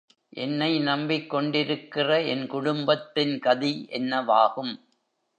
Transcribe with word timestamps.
என்னை 0.33 0.69
நம்பிக்கொண்டிருக்கிற 0.79 2.07
என் 2.27 2.47
குடும்பத்தின் 2.47 3.39
கதி 3.39 3.87
என்னவாகும்? 3.91 4.73